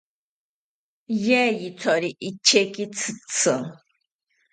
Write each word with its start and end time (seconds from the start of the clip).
Yeyithori 1.25 2.09
icheki 2.29 2.83
tzitzi 2.95 3.53